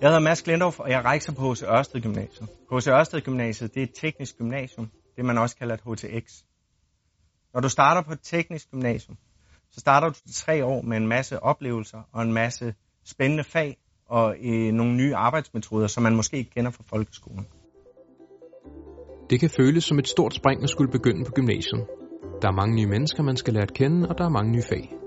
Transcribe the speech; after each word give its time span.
Jeg 0.00 0.08
hedder 0.08 0.20
Mads 0.20 0.42
Glendorf, 0.42 0.80
og 0.80 0.90
jeg 0.90 1.04
rejser 1.04 1.32
på 1.32 1.52
H.C. 1.52 1.62
Ørsted 1.62 2.00
Gymnasiet. 2.00 2.48
H.C. 2.72 2.86
Ørsted 2.88 3.20
Gymnasiet 3.20 3.74
det 3.74 3.80
er 3.80 3.84
et 3.84 3.94
teknisk 3.94 4.38
gymnasium, 4.38 4.90
det 5.16 5.24
man 5.24 5.38
også 5.38 5.56
kalder 5.56 5.74
et 5.74 5.80
HTX. 5.80 6.32
Når 7.54 7.60
du 7.60 7.68
starter 7.68 8.02
på 8.02 8.12
et 8.12 8.18
teknisk 8.22 8.70
gymnasium, 8.70 9.16
så 9.70 9.80
starter 9.80 10.08
du 10.08 10.14
tre 10.32 10.64
år 10.64 10.82
med 10.82 10.96
en 10.96 11.06
masse 11.06 11.42
oplevelser 11.42 11.98
og 12.12 12.22
en 12.22 12.32
masse 12.32 12.74
spændende 13.04 13.44
fag 13.44 13.76
og 14.08 14.36
øh, 14.42 14.72
nogle 14.72 14.96
nye 14.96 15.14
arbejdsmetoder, 15.14 15.86
som 15.86 16.02
man 16.02 16.16
måske 16.16 16.36
ikke 16.36 16.50
kender 16.50 16.70
fra 16.70 16.84
folkeskolen. 16.86 17.46
Det 19.30 19.40
kan 19.40 19.50
føles 19.50 19.84
som 19.84 19.98
et 19.98 20.08
stort 20.08 20.34
spring 20.34 20.62
at 20.62 20.70
skulle 20.70 20.90
begynde 20.90 21.24
på 21.24 21.32
gymnasiet. 21.32 21.86
Der 22.42 22.48
er 22.48 22.52
mange 22.52 22.74
nye 22.74 22.86
mennesker, 22.86 23.22
man 23.22 23.36
skal 23.36 23.54
lære 23.54 23.62
at 23.62 23.74
kende, 23.74 24.08
og 24.08 24.18
der 24.18 24.24
er 24.24 24.28
mange 24.28 24.52
nye 24.52 24.62
fag. 24.62 25.05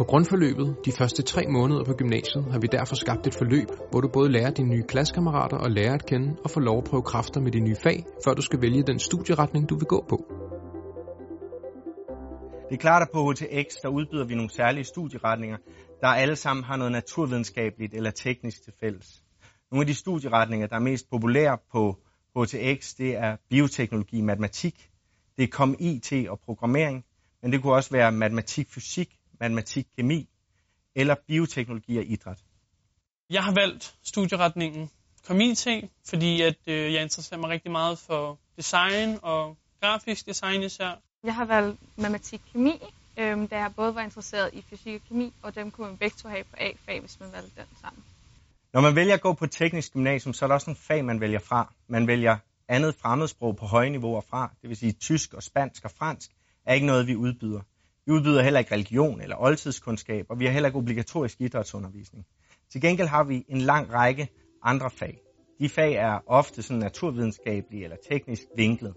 På 0.00 0.04
grundforløbet, 0.04 0.76
de 0.84 0.92
første 0.92 1.22
tre 1.22 1.42
måneder 1.48 1.84
på 1.84 1.92
gymnasiet, 1.92 2.44
har 2.52 2.58
vi 2.58 2.66
derfor 2.66 2.94
skabt 2.94 3.26
et 3.26 3.34
forløb, 3.34 3.68
hvor 3.90 4.00
du 4.00 4.08
både 4.08 4.32
lærer 4.32 4.50
dine 4.50 4.68
nye 4.68 4.82
klassekammerater 4.82 5.56
og 5.56 5.70
lærer 5.70 5.94
at 5.94 6.06
kende 6.06 6.36
og 6.44 6.50
får 6.50 6.60
lov 6.60 6.78
at 6.78 6.84
prøve 6.84 7.02
kræfter 7.02 7.40
med 7.40 7.52
de 7.52 7.60
nye 7.60 7.76
fag, 7.82 8.04
før 8.24 8.34
du 8.34 8.42
skal 8.42 8.60
vælge 8.60 8.82
den 8.82 8.98
studieretning, 8.98 9.68
du 9.68 9.74
vil 9.74 9.86
gå 9.86 10.04
på. 10.08 10.16
Det 12.68 12.74
er 12.74 12.80
klart, 12.80 13.02
at 13.02 13.08
på 13.12 13.30
HTX, 13.30 13.66
der 13.82 13.88
udbyder 13.88 14.24
vi 14.24 14.34
nogle 14.34 14.50
særlige 14.50 14.84
studieretninger, 14.84 15.56
der 16.00 16.08
alle 16.08 16.36
sammen 16.36 16.64
har 16.64 16.76
noget 16.76 16.92
naturvidenskabeligt 16.92 17.94
eller 17.94 18.10
teknisk 18.10 18.64
til 18.64 18.72
fælles. 18.80 19.22
Nogle 19.70 19.82
af 19.82 19.86
de 19.86 19.94
studieretninger, 19.94 20.66
der 20.66 20.76
er 20.76 20.80
mest 20.90 21.10
populære 21.10 21.58
på 21.72 21.96
HTX, 22.36 22.94
det 22.94 23.16
er 23.16 23.36
bioteknologi, 23.50 24.20
matematik, 24.20 24.90
det 25.36 25.42
er 25.42 25.48
kom 25.48 25.76
IT 25.78 26.12
og 26.28 26.40
programmering, 26.44 27.04
men 27.42 27.52
det 27.52 27.62
kunne 27.62 27.74
også 27.74 27.90
være 27.90 28.12
matematik, 28.12 28.68
fysik, 28.74 29.19
matematik, 29.40 29.86
kemi 29.96 30.28
eller 30.94 31.14
bioteknologi 31.26 31.98
og 31.98 32.04
idræt. 32.04 32.38
Jeg 33.30 33.44
har 33.44 33.54
valgt 33.54 33.94
studieretningen 34.02 34.90
kom 35.26 35.40
IT, 35.40 35.66
fordi 36.08 36.42
at, 36.42 36.56
øh, 36.66 36.92
jeg 36.92 37.02
interesserer 37.02 37.40
mig 37.40 37.50
rigtig 37.50 37.70
meget 37.70 37.98
for 37.98 38.38
design 38.56 39.18
og 39.22 39.56
grafisk 39.80 40.26
design 40.26 40.62
især. 40.62 41.00
Jeg 41.24 41.34
har 41.34 41.44
valgt 41.44 41.80
matematik 41.96 42.40
kemi, 42.52 42.82
øh, 43.16 43.50
da 43.50 43.58
jeg 43.58 43.72
både 43.76 43.94
var 43.94 44.00
interesseret 44.00 44.50
i 44.52 44.64
fysik 44.70 44.94
og 44.94 45.08
kemi, 45.08 45.32
og 45.42 45.54
dem 45.54 45.70
kunne 45.70 45.86
man 45.86 45.96
begge 45.96 46.16
to 46.16 46.28
have 46.28 46.44
på 46.44 46.56
A-fag, 46.58 47.00
hvis 47.00 47.20
man 47.20 47.32
valgte 47.32 47.50
den 47.56 47.66
sammen. 47.80 48.04
Når 48.72 48.80
man 48.80 48.96
vælger 48.96 49.14
at 49.14 49.20
gå 49.20 49.32
på 49.32 49.46
teknisk 49.46 49.92
gymnasium, 49.92 50.34
så 50.34 50.44
er 50.44 50.46
der 50.46 50.54
også 50.54 50.70
nogle 50.70 50.78
fag, 50.78 51.04
man 51.04 51.20
vælger 51.20 51.38
fra. 51.38 51.72
Man 51.88 52.06
vælger 52.06 52.36
andet 52.68 52.94
fremmedsprog 52.94 53.56
på 53.56 53.66
høje 53.66 53.90
niveauer 53.90 54.20
fra, 54.20 54.50
det 54.62 54.68
vil 54.68 54.76
sige 54.76 54.92
tysk 54.92 55.34
og 55.34 55.42
spansk 55.42 55.84
og 55.84 55.90
fransk, 55.90 56.30
er 56.66 56.74
ikke 56.74 56.86
noget, 56.86 57.06
vi 57.06 57.16
udbyder. 57.16 57.60
Vi 58.10 58.14
udbyder 58.14 58.42
heller 58.42 58.58
ikke 58.58 58.74
religion 58.74 59.20
eller 59.20 59.36
oldtidskundskab, 59.36 60.26
og 60.28 60.38
vi 60.38 60.44
har 60.44 60.52
heller 60.52 60.68
ikke 60.68 60.78
obligatorisk 60.78 61.40
idrætsundervisning. 61.40 62.26
Til 62.72 62.80
gengæld 62.80 63.08
har 63.08 63.24
vi 63.24 63.44
en 63.48 63.60
lang 63.60 63.92
række 63.92 64.28
andre 64.62 64.90
fag. 64.90 65.18
De 65.60 65.68
fag 65.68 65.94
er 65.94 66.18
ofte 66.26 66.62
sådan 66.62 66.80
naturvidenskabelige 66.80 67.84
eller 67.84 67.96
teknisk 68.10 68.42
vinklet. 68.56 68.94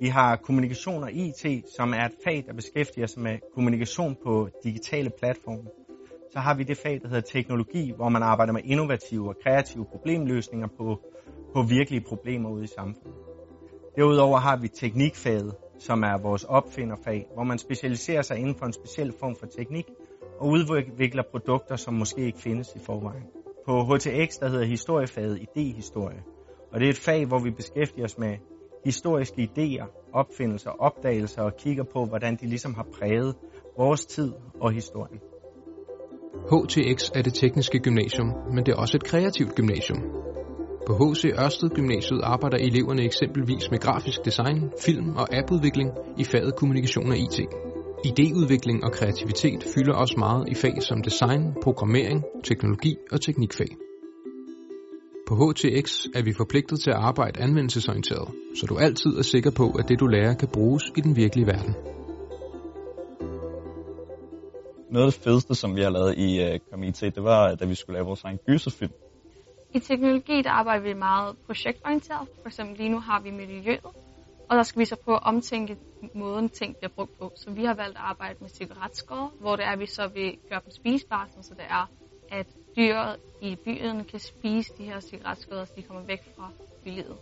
Vi 0.00 0.08
har 0.08 0.36
kommunikation 0.36 1.02
og 1.02 1.12
IT, 1.12 1.46
som 1.76 1.92
er 1.92 2.04
et 2.04 2.12
fag, 2.24 2.44
der 2.46 2.52
beskæftiger 2.52 3.06
sig 3.06 3.22
med 3.22 3.38
kommunikation 3.54 4.16
på 4.24 4.48
digitale 4.64 5.10
platforme. 5.18 5.68
Så 6.32 6.38
har 6.38 6.54
vi 6.54 6.62
det 6.62 6.78
fag, 6.78 7.00
der 7.02 7.08
hedder 7.08 7.28
teknologi, 7.32 7.92
hvor 7.96 8.08
man 8.08 8.22
arbejder 8.22 8.52
med 8.52 8.62
innovative 8.64 9.28
og 9.28 9.36
kreative 9.42 9.84
problemløsninger 9.84 10.68
på, 10.78 11.00
på 11.54 11.62
virkelige 11.62 12.04
problemer 12.08 12.50
ude 12.50 12.64
i 12.64 12.74
samfundet. 12.76 13.20
Derudover 13.96 14.38
har 14.38 14.56
vi 14.56 14.68
teknikfaget, 14.68 15.54
som 15.78 16.02
er 16.02 16.18
vores 16.22 16.44
opfinderfag, 16.44 17.26
hvor 17.34 17.44
man 17.44 17.58
specialiserer 17.58 18.22
sig 18.22 18.38
inden 18.38 18.54
for 18.54 18.66
en 18.66 18.72
speciel 18.72 19.12
form 19.20 19.36
for 19.40 19.46
teknik 19.46 19.86
og 20.38 20.48
udvikler 20.48 21.22
produkter, 21.30 21.76
som 21.76 21.94
måske 21.94 22.20
ikke 22.20 22.38
findes 22.38 22.68
i 22.76 22.78
forvejen. 22.78 23.22
På 23.66 23.82
HTX, 23.82 24.38
der 24.38 24.48
hedder 24.48 24.64
historiefaget 24.64 25.38
idéhistorie, 25.38 26.22
og 26.72 26.80
det 26.80 26.86
er 26.86 26.90
et 26.90 26.98
fag, 26.98 27.26
hvor 27.26 27.38
vi 27.38 27.50
beskæftiger 27.50 28.04
os 28.04 28.18
med 28.18 28.36
historiske 28.84 29.50
idéer, 29.50 30.10
opfindelser, 30.12 30.70
opdagelser 30.70 31.42
og 31.42 31.56
kigger 31.56 31.84
på, 31.84 32.04
hvordan 32.04 32.36
de 32.36 32.46
ligesom 32.46 32.74
har 32.74 32.86
præget 32.98 33.34
vores 33.76 34.06
tid 34.06 34.32
og 34.60 34.72
historien. 34.72 35.20
HTX 36.50 37.10
er 37.14 37.22
det 37.22 37.34
tekniske 37.34 37.78
gymnasium, 37.78 38.32
men 38.54 38.66
det 38.66 38.72
er 38.72 38.76
også 38.76 38.96
et 38.96 39.04
kreativt 39.04 39.54
gymnasium. 39.54 40.02
På 40.86 40.92
HC 40.94 41.24
Ørsted 41.24 41.70
Gymnasiet 41.70 42.20
arbejder 42.22 42.56
eleverne 42.56 43.02
eksempelvis 43.02 43.70
med 43.70 43.78
grafisk 43.78 44.24
design, 44.24 44.72
film 44.80 45.16
og 45.16 45.34
appudvikling 45.34 45.90
i 46.18 46.24
faget 46.24 46.56
kommunikation 46.56 47.10
og 47.10 47.18
IT. 47.18 47.40
Ideudvikling 48.04 48.84
og 48.84 48.92
kreativitet 48.92 49.64
fylder 49.74 49.94
også 49.94 50.14
meget 50.18 50.48
i 50.48 50.54
fag 50.54 50.82
som 50.82 51.02
design, 51.02 51.54
programmering, 51.62 52.24
teknologi 52.44 52.96
og 53.12 53.20
teknikfag. 53.20 53.76
På 55.28 55.34
HTX 55.34 56.06
er 56.14 56.22
vi 56.22 56.32
forpligtet 56.32 56.80
til 56.80 56.90
at 56.90 56.96
arbejde 56.96 57.40
anvendelsesorienteret, 57.40 58.28
så 58.56 58.66
du 58.66 58.76
altid 58.78 59.10
er 59.18 59.22
sikker 59.22 59.50
på, 59.50 59.70
at 59.78 59.88
det 59.88 60.00
du 60.00 60.06
lærer 60.06 60.34
kan 60.34 60.48
bruges 60.48 60.84
i 60.96 61.00
den 61.00 61.16
virkelige 61.16 61.46
verden. 61.46 61.74
Noget 64.90 65.06
af 65.06 65.12
det 65.12 65.22
fedeste, 65.22 65.54
som 65.54 65.76
vi 65.76 65.82
har 65.82 65.90
lavet 65.90 66.14
i 66.18 66.40
øh, 66.40 66.50
uh, 66.50 66.56
Comité, 66.72 67.04
det 67.04 67.22
var, 67.24 67.50
øh, 67.50 67.58
da 67.60 67.64
vi 67.64 67.74
skulle 67.74 67.94
lave 67.94 68.06
vores 68.06 68.24
egen 68.24 68.38
gyserfilm. 68.46 68.92
I 69.74 69.80
teknologi 69.80 70.42
der 70.42 70.50
arbejder 70.50 70.82
vi 70.82 70.94
meget 70.94 71.36
projektorienteret. 71.46 72.28
For 72.42 72.48
eksempel 72.48 72.76
lige 72.76 72.88
nu 72.88 73.00
har 73.00 73.20
vi 73.20 73.30
miljøet, 73.30 73.84
og 74.48 74.56
der 74.56 74.62
skal 74.62 74.80
vi 74.80 74.84
så 74.84 74.96
prøve 75.04 75.16
at 75.16 75.22
omtænke 75.22 75.76
måden 76.14 76.48
ting 76.48 76.76
bliver 76.76 76.90
brugt 76.96 77.18
på. 77.18 77.32
Så 77.36 77.50
vi 77.50 77.64
har 77.64 77.74
valgt 77.74 77.96
at 77.96 78.02
arbejde 78.04 78.38
med 78.40 78.48
cigaretskår, 78.48 79.32
hvor 79.40 79.56
det 79.56 79.64
er, 79.64 79.70
at 79.70 79.78
vi 79.78 79.86
så 79.86 80.08
vil 80.14 80.38
gøre 80.48 80.60
dem 80.64 80.70
spisbare, 80.70 81.26
så 81.42 81.54
det 81.54 81.64
er, 81.68 81.90
at 82.30 82.46
dyret 82.76 83.16
i 83.42 83.56
byen 83.64 84.04
kan 84.04 84.20
spise 84.20 84.72
de 84.78 84.84
her 84.84 85.00
cigaretskår, 85.00 85.64
så 85.64 85.72
de 85.76 85.82
kommer 85.82 86.02
væk 86.02 86.20
fra 86.36 86.50
bylivet. 86.84 87.16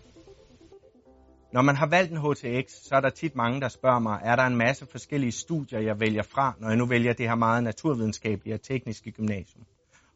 Når 1.52 1.62
man 1.62 1.76
har 1.76 1.86
valgt 1.86 2.12
en 2.12 2.18
HTX, 2.18 2.70
så 2.72 2.94
er 2.94 3.00
der 3.00 3.10
tit 3.10 3.36
mange, 3.36 3.60
der 3.60 3.68
spørger 3.68 3.98
mig, 3.98 4.20
er 4.22 4.36
der 4.36 4.42
en 4.42 4.56
masse 4.56 4.86
forskellige 4.86 5.32
studier, 5.32 5.80
jeg 5.80 6.00
vælger 6.00 6.22
fra, 6.22 6.54
når 6.58 6.68
jeg 6.68 6.76
nu 6.76 6.86
vælger 6.86 7.12
det 7.12 7.28
her 7.28 7.34
meget 7.34 7.64
naturvidenskabelige 7.64 8.54
og 8.54 8.62
tekniske 8.62 9.10
gymnasium? 9.10 9.64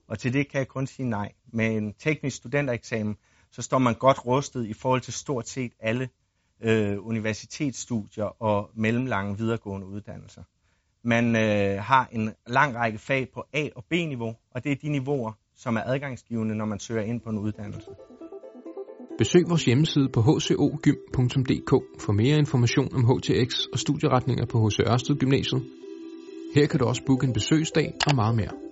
Og 0.08 0.18
til 0.18 0.32
det 0.32 0.48
kan 0.48 0.58
jeg 0.58 0.68
kun 0.68 0.86
sige 0.86 1.08
nej. 1.08 1.32
Med 1.52 1.76
en 1.76 1.94
teknisk 1.98 2.36
studentereksamen, 2.36 3.16
så 3.50 3.62
står 3.62 3.78
man 3.78 3.94
godt 3.94 4.26
rustet 4.26 4.66
i 4.66 4.72
forhold 4.72 5.00
til 5.00 5.12
stort 5.12 5.48
set 5.48 5.72
alle 5.80 6.08
øh, 6.62 7.06
universitetsstudier 7.06 8.42
og 8.42 8.70
mellemlange 8.74 9.38
videregående 9.38 9.86
uddannelser. 9.86 10.42
Man 11.02 11.36
øh, 11.36 11.82
har 11.82 12.08
en 12.12 12.32
lang 12.46 12.76
række 12.76 12.98
fag 12.98 13.28
på 13.34 13.44
A- 13.52 13.68
og 13.76 13.84
B-niveau, 13.84 14.34
og 14.50 14.64
det 14.64 14.72
er 14.72 14.76
de 14.76 14.88
niveauer, 14.88 15.32
som 15.56 15.76
er 15.76 15.82
adgangsgivende, 15.84 16.54
når 16.54 16.64
man 16.64 16.80
søger 16.80 17.02
ind 17.02 17.20
på 17.20 17.30
en 17.30 17.38
uddannelse. 17.38 17.90
Besøg 19.18 19.42
vores 19.48 19.64
hjemmeside 19.64 20.08
på 20.08 20.20
hcogym.dk 20.20 21.70
for 22.00 22.12
mere 22.12 22.38
information 22.38 22.94
om 22.94 23.04
HTX 23.04 23.64
og 23.72 23.78
studieretninger 23.78 24.46
på 24.46 24.68
HC 24.68 24.78
Ørsted 24.80 25.16
Gymnasiet. 25.16 25.62
Her 26.54 26.66
kan 26.66 26.78
du 26.78 26.84
også 26.84 27.02
booke 27.06 27.26
en 27.26 27.32
besøgsdag 27.32 27.94
og 28.06 28.14
meget 28.14 28.36
mere. 28.36 28.65